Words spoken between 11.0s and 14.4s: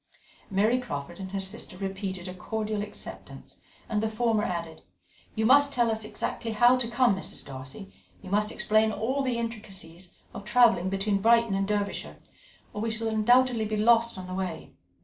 Brighton and Derbyshire, or we shall undoubtedly be lost on the